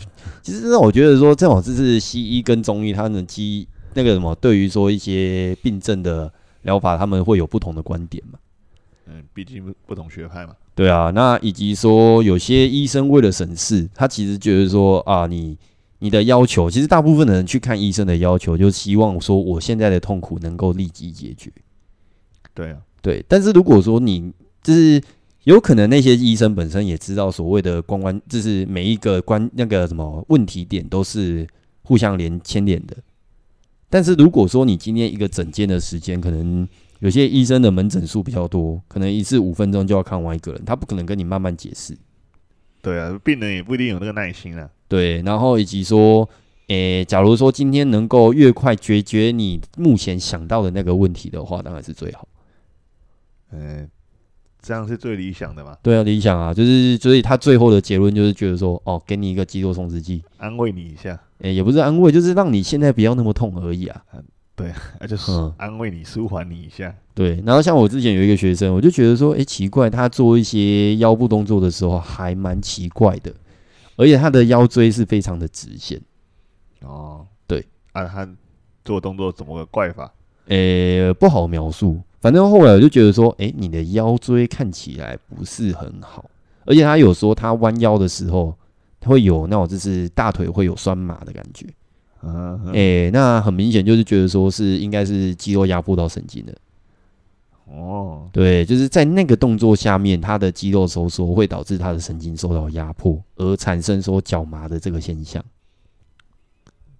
[0.43, 6.31] 其实让我觉得说，正好这是西医跟中医，他们基那个什么，对于说一些病症的
[6.61, 8.37] 疗法，他们会有不同的观点嘛。
[9.07, 10.55] 嗯，毕竟不不同学派嘛。
[10.75, 15.57] 对啊，那以及说有些医生为了省事，他其实觉得说啊，你。
[15.99, 21.51] 你的要求，其实大部分的人去看医生的要求，就是希望说我现在的痛苦能够立即解决。
[22.53, 23.25] 对啊，对。
[23.27, 25.01] 但是如果说你就是
[25.45, 31.47] 有可能那些医生本身也知道所谓的关关，就是每一个关那个什么问题点都是
[31.81, 32.95] 互相连牵连的。
[33.89, 36.67] 但是如果说你今天一个整间的时间，可能
[36.99, 41.97] 有些医生的门诊数比较多，可能一次五分钟就要看完一个人，他不可能跟你慢慢解释。
[42.81, 44.69] 对啊，病人也不一定有那个耐心啊。
[44.87, 46.27] 对，然后以及说，
[46.67, 52.27] 诶，假如说今天能够越快解决你目前想到的那个问题的话，当然是最好。
[53.51, 53.89] 嗯，
[54.61, 55.77] 这样是最理想的嘛？
[55.81, 61.19] 对啊，理想啊，就是所以他最后的结论就是觉得说，哦，给你一个肌肉松弛剂，安慰你一下。
[61.39, 64.03] 诶，也不是安慰，就是让你现在不要那么痛而已啊。
[64.13, 64.23] 嗯，
[64.57, 66.93] 对， 那就是安慰你、舒缓你一下。
[67.13, 73.33] 对，然后像我之前有一个学生，我就觉得说，诶，奇怪，他做一些腰部动作的时候还蛮奇怪的。
[73.95, 75.99] 而且他的腰椎是非常的直线，
[76.81, 78.29] 哦，对，啊，他
[78.85, 80.11] 做动作怎么个怪法？
[80.47, 81.99] 呃、欸，不好描述。
[82.19, 86.29] 反正后来我就觉得说，哎、欸，你的腰椎看起来不是很好。
[86.65, 88.55] 而且他有说，他弯腰的时候
[88.99, 91.65] 他会有那种就是大腿会有酸麻的感觉。
[92.23, 96.53] 嗯，哎、欸，那很明显就是觉得说是应该是肌肉压迫到神经了。
[97.65, 105.43] 哦，对，就是在那个动作下面，他的肌肉收缩会导致他的神经受到压迫，而产生说脚麻的这个现象。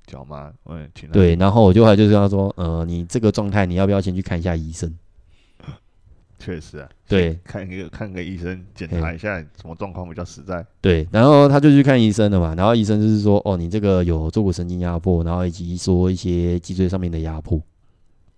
[0.06, 4.94] 脚麻，嗯，对，然后我就还就是跟他说，呃，你这个状态，你要不要先去看一下医生？
[6.40, 10.66] 确实啊，对，看一个看个医生，检查一下什么状况比较实在。
[10.80, 17.60] 对，然后他就去看医生了嘛，然后医生就是说，哦，你这个有坐骨神经压迫，然后以及说一些脊椎上面的压迫。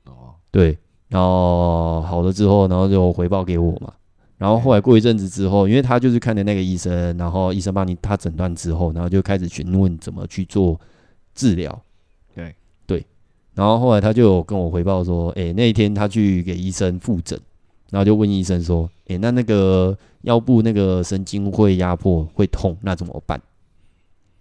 [0.05, 0.77] 哦，对。
[1.09, 3.91] 然后好了之后，然后就回报给我嘛。
[4.37, 10.79] 然后后来过一阵子之后，因为他就是看的那个医生，然后医生帮你他诊断之后，然后就开始询问怎么去做
[11.33, 11.81] 治疗。
[12.35, 13.05] 对对。
[13.55, 17.37] 然后后来他就有跟我回报说，哎，那一天他去给医生复诊，
[17.91, 23.41] 然后就问医生说：“诶、欸，那那个腰部那个神经会压迫会痛，那怎么办？”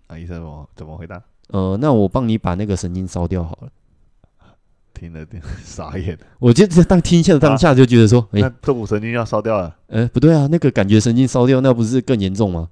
[0.08, 1.22] 啊，医生怎么怎么回答？
[1.48, 3.68] 呃，那我帮你把那个神经烧掉好了。
[4.94, 9.76] 听了点傻眼，我就当听一下当下就觉得说，哎、啊，坐骨、欸、神经要烧掉了？
[9.88, 12.68] 哎、欸，不对啊，那个感觉神经烧掉，那不是更严重吗？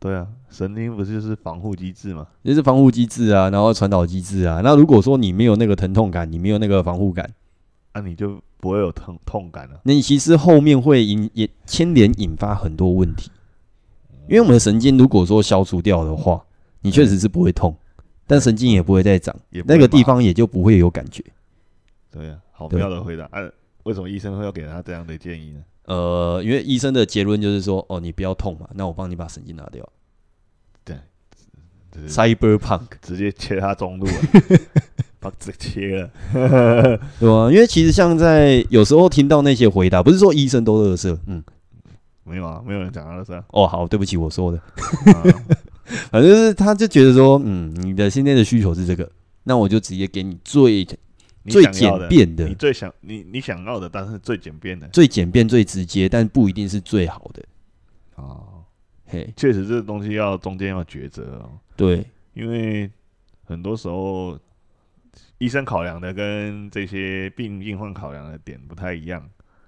[0.00, 2.26] 对啊，神经不是就是防护机制吗？
[2.42, 4.60] 也是防护机制啊，然后传导机制啊。
[4.64, 7.30] 那如果说你没有那个疼痛感，你没有那个防护感，
[7.94, 9.80] 那、啊、你就不会有痛痛感了。
[9.84, 13.30] 那你其实后面会引也牵连引发很多问题，
[14.28, 16.44] 因为我们的神经如果说消除掉的话，
[16.80, 21.24] 你确实是不会痛，嗯、但神经也不会再长，那个地方也就不会有感觉。
[22.10, 23.24] 对呀、啊，好妙的回答。
[23.32, 23.50] 哎、啊，
[23.84, 25.64] 为什么医生会要给他这样的建议呢？
[25.86, 29.88] 呃，因为医生的结论就是说，哦，你不要痛嘛，那我帮你把神经拿掉。
[31.92, 34.12] 对，Cyberpunk 直接切他中路了，
[35.20, 36.10] 把直接切了，
[37.20, 37.52] 对吧？
[37.52, 41.40] 因为其实像在有时候听到那些回答，不是说医生都乐色，嗯，
[42.24, 43.44] 没有啊，没有人讲垃圾、啊。
[43.50, 44.58] 哦，好，对不起，我说的，
[45.12, 45.22] 啊、
[46.10, 49.08] 反正就是他就觉得说，嗯，你的现在的需求是这个，
[49.44, 50.86] 那我就直接给你最。
[51.48, 57.42] 最简便的，你最想你你想要的，但是最简便的，最简便最直接，但不一定是最好的。
[58.16, 58.62] 哦，
[59.06, 61.48] 嘿，确实这个东西要中间要抉择哦。
[61.76, 62.04] 对，
[62.34, 62.90] 因为
[63.46, 64.38] 很多时候
[65.40, 69.20] 医生考量的跟这些病病患考量的点不太一样。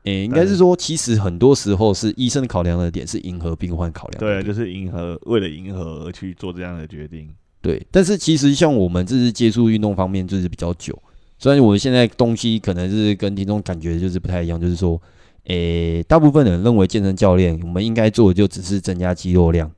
[0.04, 4.20] 诶、欸，应该是说，其实很多时候是医生考量的点是迎合病患考量。
[4.20, 7.32] 对，就是迎合，为了迎合而去做这样的决定。
[7.62, 11.00] 对，但是其实像我们这是接触运动方面就是比较久。
[11.38, 15.00] 虽然我们现在东西可能是跟听众感觉就是不太一样，就是说，
[15.44, 19.70] 诶、欸，大部分人认为健身教练我们应该做的就只是增加肌肉量，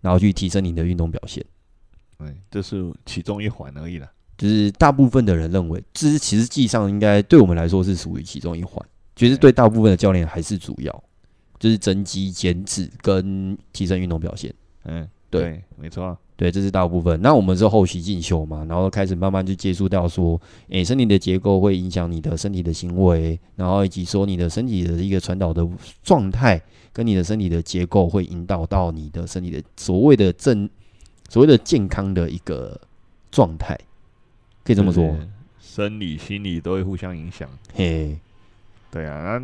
[0.00, 1.42] 然后去提升你的运动表现。
[2.18, 4.10] 对，这是其中一环而已啦。
[4.38, 8.80] 就是大部分的人认为，这是其实际上应该对我们来说是属于其中一环，
[9.16, 11.04] 其实对大部分的教练还是主要，
[11.58, 14.54] 就是增肌减脂跟提升运动表现。
[14.84, 16.16] 嗯，对，对没错。
[16.36, 17.20] 对，这是大部分。
[17.20, 25.68] 那我们是后期进修嘛，然后开始慢慢去接触到说，诶，身体的结构会影响你的身体的行为，然后以及说你的身体的一个传导的
[26.04, 30.70] 状态，跟你的身体的结构会引导到你的身体的所谓的正，
[31.28, 32.80] 所谓的健康的一个
[33.32, 33.76] 状态，
[34.68, 35.16] 可以这么说。
[35.58, 37.48] 生理、心理都会互相影响。
[37.72, 38.18] 嘿，
[38.90, 39.42] 对啊，那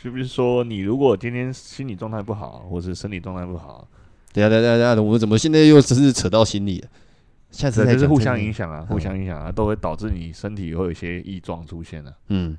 [0.00, 3.88] 是不是说你如果今天心理状态不好，或是身体状态不好？
[4.32, 6.88] 对呀对呀对呀，我们怎么现在又只是扯到心理了？
[7.50, 12.12] 下次就是互相影响啊，互相影响啊，都会导致你身体会有一些异状出现啊。
[12.28, 12.56] 嗯，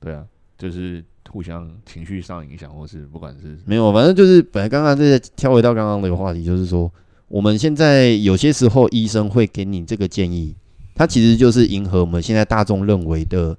[0.00, 6.90] 对啊，就是互相情绪上影响，或是不管是没有，反正就是本来刚刚在跳回到刚刚那个话题，就是说
[7.28, 10.56] 我们现在有些时候医生会给你这个建议，
[10.98, 13.56] 他其实就是迎合我们现在大众认为的，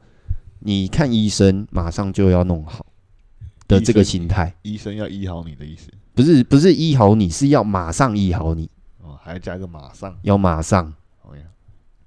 [0.59, 2.85] 你看医生马上就要弄好
[3.65, 5.89] 的这个心态，医生要医好你的意思。
[6.13, 8.69] 不是不是医好你，是要马上医好你
[9.01, 10.93] 哦，还要加个马上，要马上。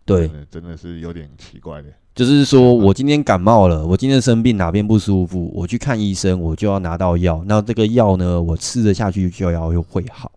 [0.05, 1.89] 对，真的是有点奇怪的。
[2.15, 7.43] 就是说我今天感冒了，我今天生病哪边不舒服，我去看医生，我就要拿到药。
[7.47, 10.31] 那这个药呢，我吃得下去就要又会好。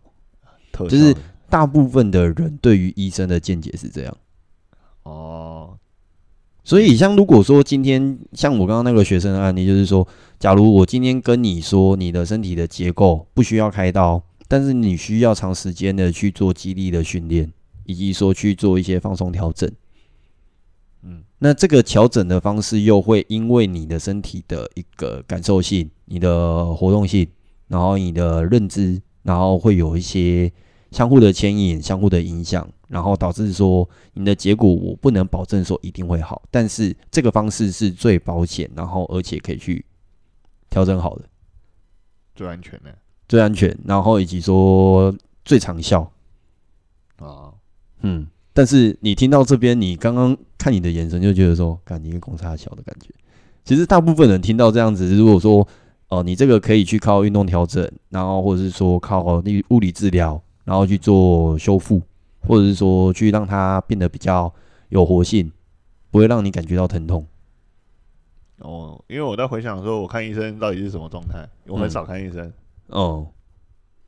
[0.88, 1.14] 就是
[1.50, 4.18] 大部分的人对于医生的见解是这样。
[5.06, 5.78] 哦。
[6.68, 10.08] 所以，像如果说今天像我刚刚那个学生的案例，就是说，
[10.40, 17.54] 假如我今天跟你说你的身体的结构不需要开刀，但是你需要长时间的去做肌力的训练，
[17.86, 19.72] 以及说去做一些放松调整，
[21.04, 27.28] 嗯，那这个调整的方式又会因为你的身体的一个感受性、你的活动性，
[27.68, 30.52] 然后你的认知，然后会有一些
[30.90, 32.68] 相互的牵引、相互的影响。
[32.88, 39.84] 然后导致说你的结果，我不能保证说一定会好，但是这个方式是最保险，然后而且可以去
[40.70, 41.26] 调整好的，
[42.36, 42.96] 最安全的，
[43.28, 46.12] 最安全，然后以及说最长效
[47.18, 47.54] 啊，
[48.02, 53.10] 嗯，但是你听到这边，你刚刚看你的眼神就觉得说，感觉一个公差小的感觉。
[53.64, 55.60] 其实大部分人听到这样子，如果说
[56.10, 62.02] 哦、呃，你这个可以去靠运动调整，然后或者是说靠物物理治疗，然后去做修复。
[62.48, 64.54] 或者是说去让它变得比较
[64.90, 65.52] 有活性，
[66.12, 67.26] 不会让你感觉到疼痛。
[68.60, 71.48] 哦，因为我在回想说，我看医生到底是什么状态？
[71.68, 72.46] 我很少看医生。
[72.88, 73.28] 嗯、哦，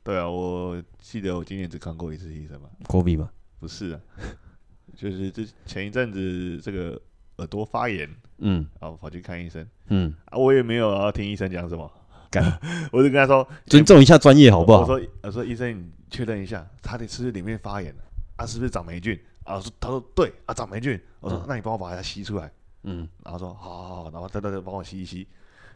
[0.02, 2.68] 对啊，我记得我今年只看过一次医生嘛。
[2.84, 3.30] COVID 吗？
[3.60, 4.00] 不是啊，
[4.96, 7.00] 就是这前一阵子这个
[7.36, 8.08] 耳朵发炎，
[8.38, 11.90] 嗯，然后跑去看医生，嗯，啊，我也没有要听医生讲什么，
[12.30, 12.58] 干，
[12.90, 14.80] 我就跟他说尊重一下专业好不好？
[14.80, 18.02] 我说我说医生，你确认一下，他的是不是里面发炎了？
[18.38, 19.20] 啊，是不是长霉菌？
[19.44, 20.98] 啊，说他说对啊，长霉菌。
[21.20, 22.50] 我说、嗯、那你帮我把它吸出来。
[22.84, 25.26] 嗯，然后说好好好，然后再再再帮我吸一吸。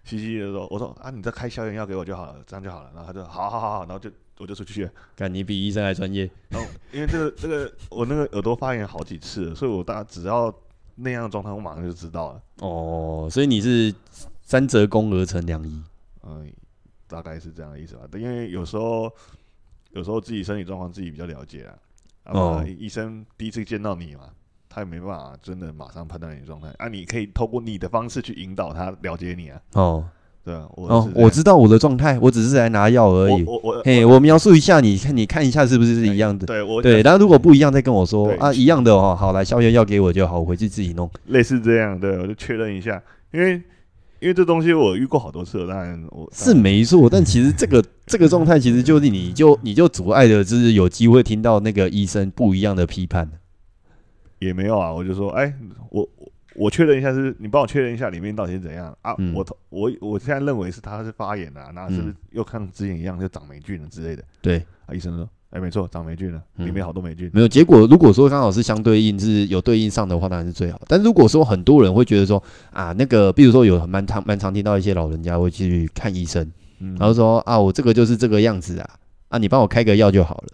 [0.05, 4.91] 吸吸的时候：“我说啊，你再开消炎药给我就好了，这样就好了。”然后他就好好好好，然后就我就出去了。
[5.15, 6.29] 看你比医生还专业。
[6.49, 10.53] 然后因为这个这个我那个耳朵发炎好几次了，所以我大只要
[10.97, 12.43] 那样的状态，我马上就知道了。
[12.59, 13.95] 哦，所以你是
[14.43, 15.83] 三折肱而成良医。
[16.25, 16.53] 嗯，
[17.07, 18.03] 大概是这样的意思吧。
[18.15, 19.13] 因为有时候
[19.91, 21.79] 有时候自己身体状况自己比较了解啊。
[22.27, 22.65] 哦。
[22.79, 24.23] 医生第一次见到你嘛。
[24.75, 26.89] 他也没办法真的马上判断你的状态啊！
[26.89, 29.61] 你可以透过你的方式去引导他了解你啊。
[29.75, 30.03] 哦，
[30.43, 33.45] 对啊，我哦，我知道我的状态，我只是来拿药而已。
[33.45, 36.47] 我我嘿，我描述一下，你看你看一下是不是是一样的？
[36.47, 37.03] 对，我对。
[37.03, 39.15] 然后如果不一样，再跟我说啊，一样的哦。
[39.15, 41.11] 好，来消炎药给我就好，我回去自己弄。
[41.27, 43.61] 类似这样，对，我就确认一下，因为
[44.23, 47.11] 因为这东西我遇过好多次了，当然我是没错。
[47.11, 53.29] 但其实这个这个状态，其实就是你就你就阻碍的，就是有机会听到那个医生不一样的批判。
[54.39, 55.55] 也没有啊，我就说，哎、欸，
[55.91, 56.09] 我
[56.55, 59.13] 我确认一下是，是你帮我确认一下里面到底是怎样啊？
[59.19, 64.23] 嗯、我我我现在认为是他是发炎啊，那是不是又像之前一样就长霉菌了之类的？
[64.41, 67.31] 对，啊，医生说，哎、欸，没错，长霉菌了，里面好多霉菌、嗯。
[67.35, 70.81] 没有结果，如果说刚好是相对应是有对应上的话，当然是最好。
[70.89, 72.43] 但如果说很多人会觉得说
[72.73, 76.51] 啊，那个，比如说有蛮常蛮常听到一些老人家会去看医生，
[76.81, 78.91] 嗯、然后说啊，我这个就是这个样子啊，
[79.29, 80.47] 啊，你帮我开个药就好了。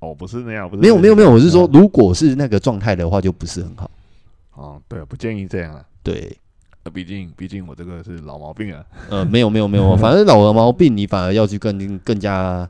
[0.00, 3.90] 哦，不是那样，不是没有没有没有，我是说，如果是那个状态的话，就不是很好。
[4.54, 5.82] 哦，对，不建议这样啊。
[6.02, 6.36] 对，
[6.92, 8.84] 毕竟毕竟我这个是老毛病啊。
[9.08, 12.68] 呃，没有没有没有，反正老的毛病，你反而要去更更加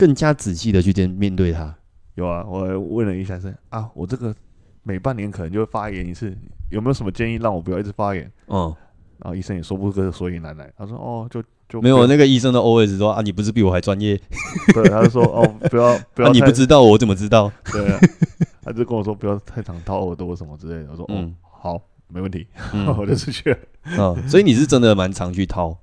[0.00, 1.74] 更加仔细的去面面对它。
[2.14, 4.34] 有啊，我问了一下生啊，我这个
[4.82, 6.34] 每半年可能就会发炎一次，
[6.70, 8.24] 有没有什么建议让我不要一直发炎？
[8.48, 8.74] 嗯，
[9.18, 11.42] 然后医生也说不出个所以然来，他说哦，就。
[11.70, 14.20] 就没有那个医生的 OS 说啊，你不是比我还专业？
[14.74, 17.48] 对，他就说哦，不要 不要、啊，你不知道我怎么知道？
[17.70, 18.00] 对、啊，
[18.60, 20.90] 他就跟我说不要太常掏耳朵什么之类的。
[20.90, 22.44] 我说嗯，好，没问题，
[22.74, 23.58] 嗯、我就出去了。
[23.84, 25.78] 嗯，所以你是真的蛮常去掏？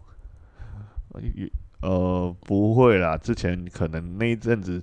[1.82, 4.82] 呃，不会啦，之前可能那一阵子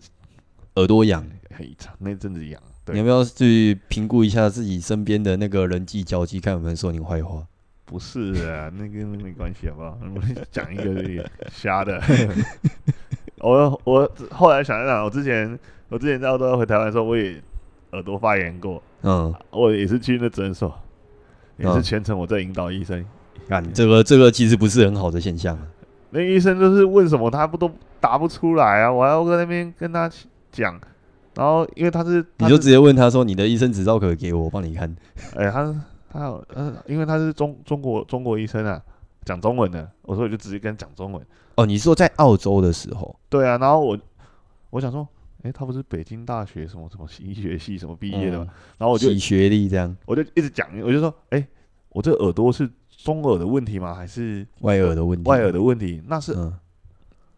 [0.77, 2.61] 耳朵痒，很长，那阵子痒。
[2.93, 7.43] 你要不要去评估一下自己身边的那个人际交际，看有没有说你坏话？
[7.87, 9.99] 不是啊， 那跟那没关系，好不好？
[10.15, 10.21] 我
[10.51, 12.01] 讲一个瞎的。
[13.41, 17.43] 我我后来想一想，我之前我之前在澳洲回台湾的时候，我也
[17.93, 18.83] 耳朵发炎过。
[19.03, 20.75] 嗯，我也是去那诊所，
[21.59, 23.05] 也是全程我在引导医生。
[23.49, 25.59] 看、嗯、这个这个其实不是很好的现象。
[26.15, 28.91] 那医生就是问什么他不都答不出来啊？
[28.91, 30.11] 我还要在那边跟他
[30.51, 30.81] 讲，
[31.35, 34.97] 然后因为他是，你就直接问他说：“你的医生执照可以给我，我帮你看。
[35.37, 35.75] ”哎，他。
[36.17, 38.81] 他有，嗯，因为他是中中国中国医生啊，
[39.25, 41.21] 讲中文的，我说我就直接跟他讲中文。
[41.57, 43.17] 哦，你说在澳洲的时候？
[43.29, 43.99] 对啊，然后我
[44.71, 45.03] 我想说，
[45.39, 48.47] 哎、欸，他不是北京大学什么什么医学系什么毕业的吗？
[48.49, 51.47] 嗯、然后我就以学历这样，我就一直讲，我就说，哎、欸，
[51.89, 52.71] 我这耳朵是
[53.05, 53.95] 中耳的问题吗？
[53.95, 55.31] 还是外耳的问题？
[55.31, 56.33] 外耳的问题，那是。
[56.35, 56.53] 嗯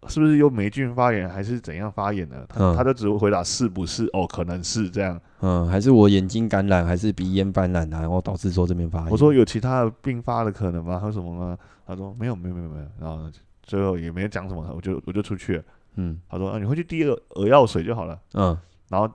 [0.08, 2.36] 是不是有霉菌发炎，还是怎样发炎呢？
[2.48, 5.20] 他、嗯、他就只会回答是不是哦，可能是这样。
[5.40, 8.02] 嗯，还是我眼睛感染，还是鼻炎感染啊？
[8.02, 9.10] 然后导致说这边发炎。
[9.10, 11.00] 我说有其他的并发的可能吗？
[11.00, 11.58] 还有什么吗？
[11.84, 12.86] 他说没有，没有，没有，没有。
[13.00, 13.28] 然后
[13.64, 15.64] 最后也没有讲什么，我就我就出去了。
[15.96, 18.16] 嗯，他说啊，你回去滴耳耳药水就好了。
[18.34, 18.56] 嗯，
[18.88, 19.12] 然后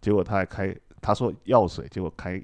[0.00, 2.42] 结果他还开，他说药水，结果开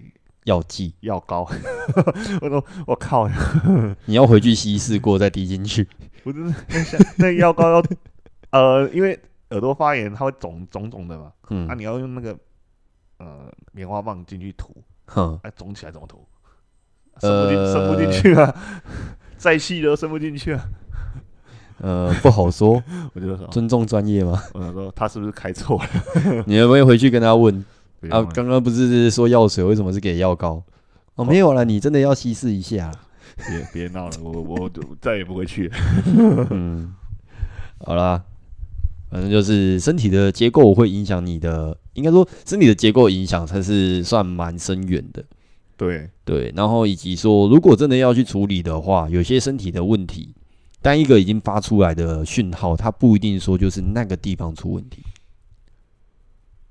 [0.49, 0.94] 药剂。
[1.01, 1.46] 药膏。
[2.40, 3.28] 我说我靠，
[4.07, 5.86] 你要回去稀释过再滴进去。
[6.24, 6.55] 不是那
[7.16, 7.84] 那药膏要
[8.51, 9.18] 呃，因为
[9.51, 12.36] 耳朵发炎它会肿肿肿的嘛，嗯，啊你要用那个
[13.18, 14.74] 呃棉花棒进去涂，
[15.07, 16.26] 哼，哎肿起来怎么涂？
[17.20, 18.55] 伸不进伸不进去啊，
[19.36, 20.68] 再细都伸不进去啊，
[21.78, 22.82] 呃不好说，
[23.14, 26.44] 我觉得说尊重专业嘛，我想说他是不是开错了？
[26.46, 27.64] 你要不要回去跟他问
[28.11, 28.22] 啊？
[28.34, 30.62] 刚刚不是说药水为什么是给药膏？
[31.16, 32.92] 哦没有了，你真的要稀释一下。
[33.49, 34.70] 别别闹了，我我
[35.01, 35.76] 再也不会去了。
[36.51, 36.94] 嗯，
[37.84, 38.24] 好啦，
[39.11, 45.24] 反正就是身体的结构会影响你的，应该说身体的结构影响才是算蛮深远的。
[45.76, 50.34] 对对，然后以及说，如果真的要去处理的话，有些身体的问题，
[50.82, 55.03] 单一个已经发出来的讯号，它不一定说就是那个地方出问题。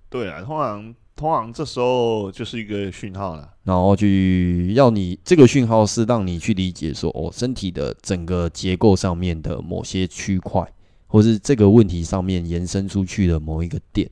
[0.09, 0.95] 对啊，通常。
[1.17, 10.71] 通常这时候就是一个讯号了，然后去要你这个讯号是让你去理解说，哦，身体的整个结构上面的某些区块，
[11.07, 14.07] 或是这个问题上面延伸出去的某一个点。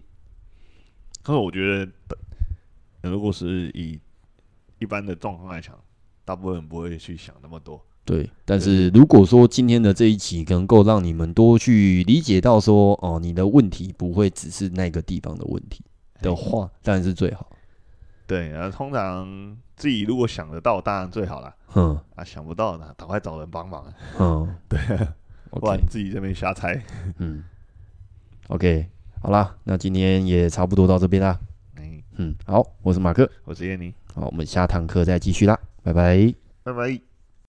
[1.22, 1.88] 可是我觉得，
[3.04, 4.00] 如果是以
[4.80, 5.76] 一般的状况来讲，
[6.26, 7.80] 大部分人不会去想那么多。
[8.04, 15.84] 对，但是如果说今天的这一集能够让你们多去理解到说，哦，你的问题不会只是那个地方的问题。
[16.26, 17.48] 的话当然是最好，
[18.28, 21.56] 对，然后通常自己如果想得到，当然最好啦。
[21.76, 23.86] 嗯，啊，想不到的，赶快找人帮忙。
[24.20, 24.80] 嗯， 对，
[25.52, 26.82] 不然自己这边瞎猜。
[27.18, 27.44] 嗯
[28.48, 28.88] ，OK，
[29.22, 31.40] 好啦，那今天也差不多到这边啦。
[31.78, 33.94] 嗯嗯，好，我是马克，我是叶妮。
[34.14, 37.05] 好，我们下堂课再继续啦，拜拜，拜拜。